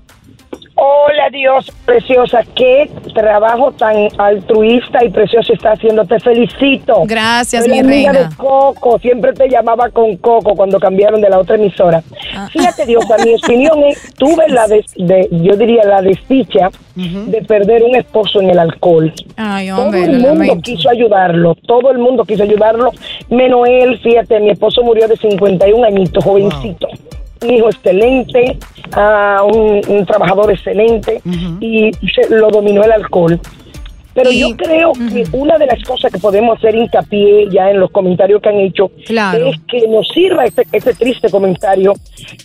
Hola 0.84 1.30
Dios, 1.32 1.72
preciosa, 1.86 2.40
qué 2.56 2.90
trabajo 3.14 3.72
tan 3.72 4.08
altruista 4.18 5.06
y 5.06 5.10
precioso 5.10 5.54
está 5.54 5.74
haciendo. 5.74 6.04
Te 6.06 6.20
felicito. 6.20 7.04
Gracias, 7.06 7.68
mi 7.68 7.84
reina. 7.84 8.12
De 8.14 8.36
Coco, 8.36 8.98
siempre 8.98 9.32
te 9.34 9.48
llamaba 9.48 9.92
con 9.92 10.18
Coco 10.18 10.56
cuando 10.56 10.80
cambiaron 10.80 11.22
de 11.22 11.30
la 11.30 11.38
otra 11.38 11.54
emisora. 11.54 12.02
Ah. 12.36 12.50
Fíjate 12.52 12.88
Dios, 12.88 13.06
a 13.12 13.24
mi 13.24 13.36
opinión 13.44 13.84
es, 13.84 14.12
tuve 14.16 14.50
la 14.50 14.66
de, 14.66 14.84
yo 15.30 15.56
diría 15.56 15.84
la 15.84 16.02
desdicha 16.02 16.70
de 16.96 17.42
perder 17.44 17.84
un 17.84 17.96
esposo 17.96 18.42
en 18.42 18.50
el 18.50 18.58
alcohol. 18.58 19.14
Ay, 19.38 19.70
hombre, 19.70 20.02
todo 20.08 20.12
el 20.12 20.20
mundo 20.20 20.58
quiso 20.64 20.90
ayudarlo, 20.90 21.54
todo 21.68 21.92
el 21.92 22.00
mundo 22.00 22.26
quiso 22.26 22.42
ayudarlo, 22.42 22.90
menos 23.30 23.68
él, 23.68 24.00
fíjate, 24.00 24.40
mi 24.40 24.50
esposo 24.50 24.82
murió 24.82 25.08
de 25.08 25.16
51 25.16 25.86
añitos, 25.86 26.24
jovencito 26.24 26.88
un 27.42 27.54
hijo 27.54 27.70
excelente, 27.70 28.58
a 28.94 29.44
un, 29.44 30.06
trabajador 30.06 30.52
excelente 30.52 31.22
y 31.60 31.92
se, 32.14 32.30
lo 32.30 32.50
dominó 32.50 32.84
el 32.84 32.92
alcohol. 32.92 33.40
Pero 34.14 34.30
yo 34.32 34.56
creo 34.58 34.92
que 34.92 35.24
una 35.32 35.58
de 35.58 35.68
las 35.68 35.82
cosas 35.84 36.12
que 36.12 36.20
podemos 36.20 36.58
hacer 36.58 36.76
hincapié 36.76 37.48
ya 37.50 37.70
en 37.70 37.80
los 37.80 37.92
comentarios 37.92 38.42
que 38.42 38.50
han 38.50 38.60
hecho 38.60 38.92
es 38.98 39.62
que 39.68 39.88
nos 39.88 40.06
sirva 40.10 40.44
este, 40.44 40.64
este 40.72 40.94
triste 40.94 41.30
comentario 41.30 41.94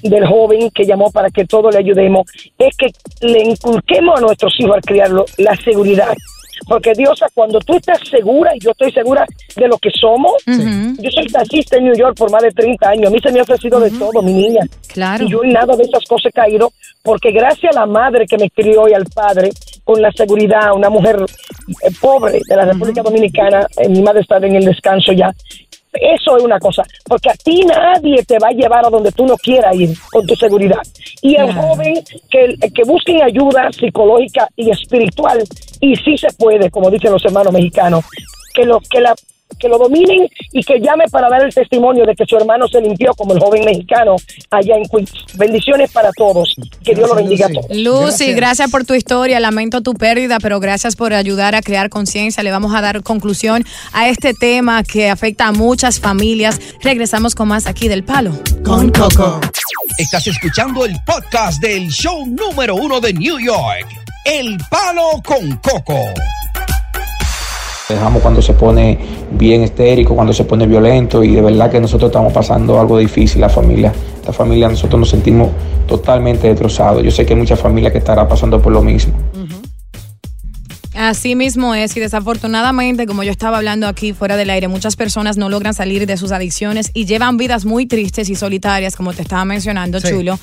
del 0.02 0.26
joven 0.26 0.70
que 0.70 0.84
llamó 0.84 1.10
para 1.10 1.28
que 1.30 1.44
todos 1.44 1.74
le 1.74 1.80
ayudemos, 1.80 2.22
es 2.56 2.76
que 2.76 2.92
le 3.20 3.42
inculquemos 3.42 4.16
a 4.16 4.20
nuestros 4.20 4.54
hijos 4.60 4.76
al 4.76 4.82
criarlo 4.82 5.24
la 5.38 5.56
seguridad 5.56 6.14
porque 6.66 6.92
Diosa, 6.94 7.26
cuando 7.34 7.58
tú 7.60 7.76
estás 7.76 8.00
segura, 8.08 8.52
y 8.54 8.60
yo 8.60 8.70
estoy 8.70 8.92
segura 8.92 9.26
de 9.56 9.68
lo 9.68 9.78
que 9.78 9.90
somos, 9.90 10.42
yo 10.46 11.10
soy 11.10 11.26
taxista 11.26 11.76
en 11.76 11.84
New 11.84 11.96
York 11.96 12.16
por 12.16 12.30
más 12.30 12.42
de 12.42 12.50
30 12.50 12.88
años, 12.88 13.06
a 13.08 13.10
mí 13.10 13.18
se 13.22 13.32
me 13.32 13.40
ha 13.40 13.42
ofrecido 13.42 13.78
de 13.80 13.90
todo, 13.90 14.22
mi 14.22 14.32
niña. 14.32 14.62
Claro. 14.92 15.24
Y 15.24 15.30
yo 15.30 15.44
en 15.44 15.52
nada 15.52 15.76
de 15.76 15.82
esas 15.82 16.04
cosas 16.04 16.26
he 16.26 16.32
caído, 16.32 16.72
porque 17.02 17.30
gracias 17.30 17.76
a 17.76 17.80
la 17.80 17.86
madre 17.86 18.26
que 18.26 18.38
me 18.38 18.50
crió 18.50 18.88
y 18.88 18.94
al 18.94 19.04
padre, 19.06 19.50
con 19.84 20.00
la 20.02 20.10
seguridad, 20.12 20.72
una 20.74 20.90
mujer 20.90 21.16
eh, 21.20 21.90
pobre 22.00 22.40
de 22.48 22.56
la 22.56 22.64
República 22.64 23.02
Dominicana, 23.02 23.66
eh, 23.78 23.88
mi 23.88 24.02
madre 24.02 24.22
está 24.22 24.38
en 24.38 24.56
el 24.56 24.64
descanso 24.64 25.12
ya, 25.12 25.32
eso 26.00 26.36
es 26.36 26.42
una 26.42 26.58
cosa, 26.58 26.82
porque 27.04 27.30
a 27.30 27.34
ti 27.34 27.62
nadie 27.64 28.22
te 28.24 28.38
va 28.38 28.48
a 28.48 28.52
llevar 28.52 28.86
a 28.86 28.90
donde 28.90 29.12
tú 29.12 29.26
no 29.26 29.36
quieras 29.36 29.74
ir 29.74 29.96
con 30.10 30.26
tu 30.26 30.34
seguridad. 30.36 30.80
Y 31.22 31.36
el 31.36 31.52
joven 31.52 31.94
que, 32.30 32.56
que 32.74 32.84
busquen 32.84 33.22
ayuda 33.22 33.70
psicológica 33.72 34.48
y 34.56 34.70
espiritual, 34.70 35.42
y 35.80 35.96
sí 35.96 36.16
se 36.16 36.28
puede, 36.38 36.70
como 36.70 36.90
dicen 36.90 37.12
los 37.12 37.24
hermanos 37.24 37.52
mexicanos, 37.52 38.04
que 38.54 38.64
lo 38.64 38.80
que 38.80 39.00
la 39.00 39.14
que 39.58 39.68
lo 39.68 39.78
dominen 39.78 40.28
y 40.52 40.62
que 40.62 40.80
llame 40.80 41.04
para 41.10 41.28
dar 41.28 41.42
el 41.42 41.54
testimonio 41.54 42.04
de 42.04 42.14
que 42.14 42.24
su 42.26 42.36
hermano 42.36 42.66
se 42.68 42.80
limpió 42.80 43.12
como 43.14 43.32
el 43.34 43.40
joven 43.40 43.64
mexicano 43.64 44.16
allá 44.50 44.76
en 44.76 44.84
Queens. 44.84 45.12
Bendiciones 45.36 45.92
para 45.92 46.10
todos. 46.12 46.54
Que 46.84 46.94
Dios 46.94 47.08
lo 47.08 47.14
bendiga 47.14 47.46
a 47.46 47.50
todos. 47.50 47.66
Lucy, 47.70 48.32
gracias. 48.32 48.70
por 48.70 48.84
tu 48.84 48.94
historia. 48.94 49.40
Lamento 49.40 49.80
tu 49.80 49.94
pérdida, 49.94 50.38
pero 50.40 50.60
gracias 50.60 50.96
por 50.96 51.12
ayudar 51.12 51.54
a 51.54 51.62
crear 51.62 51.88
conciencia. 51.88 52.42
Le 52.42 52.50
vamos 52.50 52.74
a 52.74 52.80
dar 52.80 53.02
conclusión 53.02 53.64
a 53.92 54.08
este 54.08 54.34
tema 54.34 54.82
que 54.82 55.08
afecta 55.08 55.46
a 55.46 55.52
muchas 55.52 56.00
familias. 56.00 56.60
Regresamos 56.82 57.34
con 57.34 57.48
más 57.48 57.66
aquí 57.66 57.88
del 57.88 58.04
Palo 58.04 58.32
con 58.64 58.90
Coco. 58.90 59.40
Estás 59.98 60.26
escuchando 60.26 60.84
el 60.84 60.96
podcast 61.04 61.60
del 61.62 61.88
show 61.88 62.26
número 62.26 62.74
uno 62.74 63.00
de 63.00 63.12
New 63.12 63.38
York, 63.38 63.86
El 64.24 64.58
Palo 64.68 65.22
con 65.24 65.56
Coco. 65.58 66.12
Dejamos 67.88 68.20
cuando 68.20 68.42
se 68.42 68.52
pone 68.52 68.98
bien 69.30 69.62
estérico, 69.62 70.16
cuando 70.16 70.32
se 70.32 70.42
pone 70.42 70.66
violento 70.66 71.22
y 71.22 71.36
de 71.36 71.40
verdad 71.40 71.70
que 71.70 71.80
nosotros 71.80 72.08
estamos 72.08 72.32
pasando 72.32 72.80
algo 72.80 72.98
difícil, 72.98 73.40
la 73.40 73.48
familia. 73.48 73.92
La 74.26 74.32
familia, 74.32 74.68
nosotros 74.68 74.98
nos 74.98 75.10
sentimos 75.10 75.50
totalmente 75.86 76.48
destrozados. 76.48 77.04
Yo 77.04 77.12
sé 77.12 77.24
que 77.24 77.34
hay 77.34 77.38
mucha 77.38 77.56
familia 77.56 77.92
que 77.92 77.98
estará 77.98 78.26
pasando 78.26 78.60
por 78.60 78.72
lo 78.72 78.82
mismo. 78.82 79.14
Así 81.06 81.36
mismo 81.36 81.72
es 81.72 81.96
y 81.96 82.00
desafortunadamente, 82.00 83.06
como 83.06 83.22
yo 83.22 83.30
estaba 83.30 83.58
hablando 83.58 83.86
aquí 83.86 84.12
fuera 84.12 84.36
del 84.36 84.50
aire, 84.50 84.66
muchas 84.66 84.96
personas 84.96 85.36
no 85.36 85.48
logran 85.48 85.72
salir 85.72 86.04
de 86.04 86.16
sus 86.16 86.32
adicciones 86.32 86.90
y 86.94 87.04
llevan 87.04 87.36
vidas 87.36 87.64
muy 87.64 87.86
tristes 87.86 88.28
y 88.28 88.34
solitarias, 88.34 88.96
como 88.96 89.12
te 89.12 89.22
estaba 89.22 89.44
mencionando, 89.44 90.00
Chulo. 90.00 90.36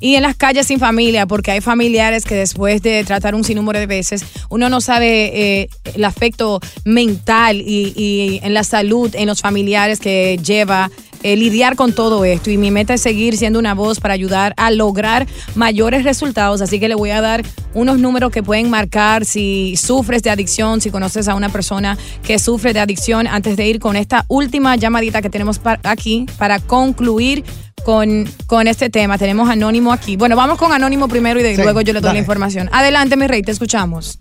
Y 0.00 0.14
en 0.14 0.22
las 0.22 0.34
calles 0.34 0.68
sin 0.68 0.78
familia, 0.78 1.26
porque 1.26 1.50
hay 1.50 1.60
familiares 1.60 2.24
que 2.24 2.34
después 2.34 2.80
de 2.80 3.04
tratar 3.04 3.34
un 3.34 3.44
sinnúmero 3.44 3.78
de 3.78 3.86
veces, 3.86 4.24
uno 4.48 4.70
no 4.70 4.80
sabe 4.80 5.32
eh, 5.34 5.68
el 5.92 6.04
afecto 6.06 6.60
mental 6.86 7.60
y, 7.60 7.92
y 7.94 8.40
en 8.42 8.54
la 8.54 8.64
salud 8.64 9.14
en 9.14 9.26
los 9.26 9.42
familiares 9.42 10.00
que 10.00 10.40
lleva 10.42 10.90
eh, 11.26 11.36
lidiar 11.36 11.74
con 11.74 11.92
todo 11.92 12.24
esto 12.24 12.50
y 12.50 12.56
mi 12.56 12.70
meta 12.70 12.94
es 12.94 13.00
seguir 13.00 13.36
siendo 13.36 13.58
una 13.58 13.74
voz 13.74 13.98
para 13.98 14.14
ayudar 14.14 14.54
a 14.56 14.70
lograr 14.70 15.26
mayores 15.56 16.04
resultados, 16.04 16.60
así 16.60 16.78
que 16.78 16.88
le 16.88 16.94
voy 16.94 17.10
a 17.10 17.20
dar 17.20 17.42
unos 17.74 17.98
números 17.98 18.30
que 18.30 18.44
pueden 18.44 18.70
marcar 18.70 19.24
si 19.24 19.76
sufres 19.76 20.22
de 20.22 20.30
adicción, 20.30 20.80
si 20.80 20.90
conoces 20.90 21.26
a 21.26 21.34
una 21.34 21.48
persona 21.48 21.98
que 22.22 22.38
sufre 22.38 22.72
de 22.72 22.78
adicción, 22.78 23.26
antes 23.26 23.56
de 23.56 23.66
ir 23.66 23.80
con 23.80 23.96
esta 23.96 24.24
última 24.28 24.76
llamadita 24.76 25.20
que 25.20 25.28
tenemos 25.28 25.60
aquí 25.82 26.26
para 26.38 26.60
concluir 26.60 27.44
con, 27.84 28.24
con, 28.46 28.68
este 28.68 28.88
tema. 28.88 29.18
Tenemos 29.18 29.48
Anónimo 29.48 29.92
aquí. 29.92 30.16
Bueno, 30.16 30.36
vamos 30.36 30.58
con 30.58 30.70
Anónimo 30.70 31.08
primero 31.08 31.40
y 31.40 31.42
de 31.42 31.56
luego 31.56 31.80
yo 31.80 31.92
le 31.92 32.00
doy 32.00 32.12
la 32.12 32.18
información. 32.20 32.68
Adelante, 32.70 33.16
mi 33.16 33.26
rey, 33.26 33.42
te 33.42 33.50
escuchamos. 33.50 34.20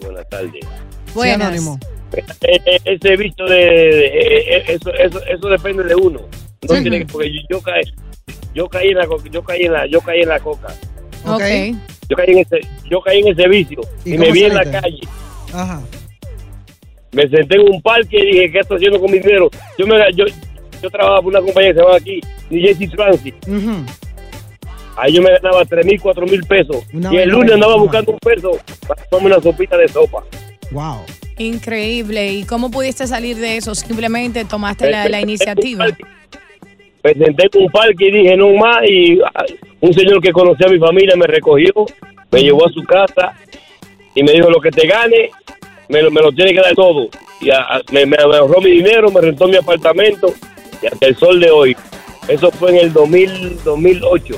buenas 0.00 0.28
tardes. 0.30 0.64
Buenas. 1.14 1.48
Anónimo. 1.48 1.78
Eh, 2.12 2.60
eh, 2.64 2.80
ese 2.84 3.16
visto 3.16 3.44
de, 3.44 4.06
eh, 4.06 4.64
eso, 4.68 4.92
eso, 4.94 5.24
eso 5.24 5.48
depende 5.48 5.84
de 5.84 5.94
uno. 5.94 6.20
No 6.68 6.82
tiene 6.82 7.06
porque 7.06 7.30
yo, 7.48 7.60
caí 7.60 7.82
yo 8.54 8.68
caí 8.68 8.88
en 8.88 8.98
la 8.98 9.06
yo 9.30 9.42
caí 9.42 9.62
en 9.64 9.72
la 9.72 9.86
yo 9.86 10.00
caí 10.00 10.22
en 10.22 10.28
la 10.28 10.40
coca. 10.40 10.68
Okay. 11.24 11.76
yo 12.08 12.16
caí 12.16 12.30
en 12.30 12.38
ese 12.38 12.60
yo 12.88 13.00
caí 13.02 13.20
en 13.20 13.28
ese 13.28 13.48
vicio 13.48 13.80
y, 14.04 14.16
me 14.16 14.32
vi 14.32 14.44
en 14.44 14.54
la 14.54 14.64
calle. 14.64 15.00
Ajá. 15.52 15.82
me 17.12 17.28
senté 17.28 17.56
en 17.56 17.72
un 17.72 17.82
parque 17.82 18.18
y 18.18 18.26
dije 18.26 18.52
qué 18.52 18.58
estoy 18.60 18.76
haciendo 18.76 19.00
con 19.00 19.10
mi 19.10 19.18
dinero 19.18 19.50
yo 19.78 19.86
me 19.86 19.96
yo, 20.14 20.24
yo 20.82 20.90
trabajaba 20.90 21.22
por 21.22 21.30
una 21.30 21.40
compañía 21.40 21.70
que 21.70 21.78
se 21.78 21.84
llama 21.84 21.96
aquí 21.96 22.20
Jersey 22.50 22.88
Transit. 22.88 23.34
Ahí 24.96 25.12
yo 25.12 25.22
me 25.22 25.30
ganaba 25.30 25.64
tres 25.64 25.86
mil 25.86 26.00
cuatro 26.00 26.26
mil 26.26 26.42
pesos. 26.44 26.84
Y 26.92 27.16
el 27.16 27.28
lunes 27.28 27.52
andaba 27.52 27.76
buscando 27.76 28.12
un 28.12 28.18
peso 28.18 28.58
para 28.86 29.02
tomarme 29.04 29.34
una 29.34 29.42
sopita 29.42 29.76
de 29.76 29.88
sopa. 29.88 30.24
Wow 30.72 31.04
Increíble. 31.38 32.32
¿Y 32.32 32.44
cómo 32.44 32.70
pudiste 32.70 33.06
salir 33.06 33.36
de 33.36 33.56
eso? 33.56 33.74
Simplemente 33.74 34.44
tomaste 34.44 34.90
la, 34.90 35.20
iniciativa. 35.20 35.86
Me 37.04 37.14
senté 37.14 37.48
en 37.52 37.62
un 37.62 37.70
parque 37.70 38.08
y 38.08 38.10
dije 38.10 38.36
no 38.36 38.52
más 38.54 38.78
y 38.88 39.20
ah, 39.22 39.44
un 39.80 39.94
señor 39.94 40.20
que 40.20 40.32
conocía 40.32 40.66
a 40.66 40.70
mi 40.70 40.78
familia 40.78 41.14
me 41.16 41.26
recogió, 41.26 41.72
me 42.30 42.42
llevó 42.42 42.66
a 42.66 42.72
su 42.72 42.82
casa 42.82 43.32
y 44.14 44.22
me 44.22 44.32
dijo 44.32 44.50
lo 44.50 44.60
que 44.60 44.70
te 44.70 44.86
gane 44.86 45.30
me 45.88 46.02
lo, 46.02 46.10
me 46.10 46.20
lo 46.20 46.32
tiene 46.32 46.52
que 46.52 46.60
dar 46.60 46.74
todo. 46.74 47.08
Y 47.40 47.50
me, 47.92 48.06
me, 48.06 48.16
ahorró 48.16 48.60
mi 48.60 48.70
dinero, 48.70 49.10
me 49.10 49.20
rentó 49.20 49.48
mi 49.48 49.56
apartamento 49.56 50.32
y 50.82 50.86
hasta 50.86 51.06
el 51.06 51.16
sol 51.16 51.40
de 51.40 51.50
hoy. 51.50 51.76
Eso 52.28 52.50
fue 52.50 52.70
en 52.70 52.76
el 52.76 52.92
2000, 52.92 53.64
2008. 53.64 54.34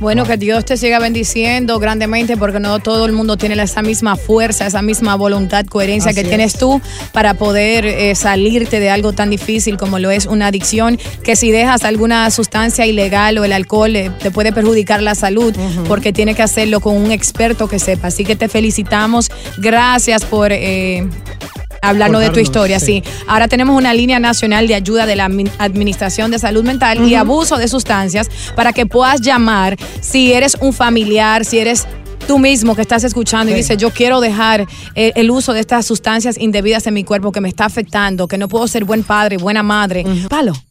Bueno, 0.00 0.24
que 0.24 0.38
Dios 0.38 0.64
te 0.64 0.78
siga 0.78 0.98
bendiciendo 0.98 1.78
grandemente 1.78 2.38
porque 2.38 2.58
no 2.58 2.78
todo 2.78 3.04
el 3.04 3.12
mundo 3.12 3.36
tiene 3.36 3.62
esa 3.62 3.82
misma 3.82 4.16
fuerza, 4.16 4.66
esa 4.66 4.80
misma 4.80 5.14
voluntad, 5.14 5.66
coherencia 5.66 6.14
que 6.14 6.24
tienes 6.24 6.54
tú 6.54 6.80
para 7.12 7.34
poder 7.34 7.84
eh, 7.84 8.14
salirte 8.14 8.80
de 8.80 8.88
algo 8.88 9.12
tan 9.12 9.28
difícil 9.28 9.76
como 9.76 9.98
lo 9.98 10.10
es 10.10 10.24
una 10.24 10.46
adicción, 10.46 10.98
que 11.22 11.36
si 11.36 11.50
dejas 11.50 11.84
alguna 11.84 12.30
sustancia 12.30 12.86
ilegal 12.86 13.36
o 13.36 13.44
el 13.44 13.52
alcohol 13.52 13.94
eh, 13.94 14.10
te 14.22 14.30
puede 14.30 14.54
perjudicar 14.54 15.02
la 15.02 15.14
salud 15.14 15.54
porque 15.86 16.14
tiene 16.14 16.34
que 16.34 16.42
hacerlo 16.42 16.80
con 16.80 16.96
un 16.96 17.10
experto 17.10 17.68
que 17.68 17.78
sepa. 17.78 18.08
Así 18.08 18.24
que 18.24 18.36
te 18.36 18.48
felicitamos. 18.48 19.28
Gracias 19.58 20.24
por... 20.24 20.50
Eh, 20.50 21.06
Hablando 21.82 22.18
de 22.18 22.30
tu 22.30 22.40
historia, 22.40 22.78
sí. 22.78 23.02
Ahora 23.26 23.48
tenemos 23.48 23.76
una 23.76 23.94
línea 23.94 24.18
nacional 24.18 24.68
de 24.68 24.74
ayuda 24.74 25.06
de 25.06 25.16
la 25.16 25.24
Administración 25.58 26.30
de 26.30 26.38
Salud 26.38 26.64
Mental 26.64 27.02
y 27.06 27.14
Abuso 27.14 27.56
de 27.56 27.68
Sustancias 27.68 28.28
para 28.54 28.72
que 28.72 28.86
puedas 28.86 29.20
llamar 29.20 29.76
si 30.00 30.32
eres 30.32 30.56
un 30.60 30.72
familiar, 30.72 31.44
si 31.44 31.58
eres 31.58 31.86
Tú 32.26 32.38
mismo 32.38 32.76
que 32.76 32.82
estás 32.82 33.02
escuchando 33.02 33.50
y 33.50 33.56
dices, 33.56 33.76
yo 33.76 33.90
quiero 33.90 34.20
dejar 34.20 34.64
eh, 34.94 35.10
el, 35.16 35.32
uso 35.32 35.52
de 35.52 35.58
estas 35.58 35.84
sustancias 35.84 36.38
indebidas 36.38 36.86
en 36.86 36.94
mi 36.94 37.02
cuerpo 37.02 37.32
que 37.32 37.40
me 37.40 37.48
está 37.48 37.64
afectando, 37.64 38.28
que 38.28 38.38
no 38.38 38.46
puedo 38.46 38.68
ser 38.68 38.84
buen 38.84 39.02
padre, 39.02 39.36
buena 39.36 39.64
madre. 39.64 40.04
Palo 40.28 40.52